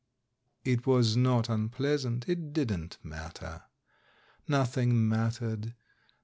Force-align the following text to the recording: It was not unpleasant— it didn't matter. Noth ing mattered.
It 0.73 0.87
was 0.87 1.15
not 1.15 1.47
unpleasant— 1.47 2.27
it 2.27 2.53
didn't 2.53 2.97
matter. 3.03 3.65
Noth 4.47 4.75
ing 4.75 5.07
mattered. 5.07 5.75